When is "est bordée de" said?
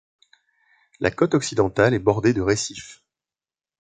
1.93-2.41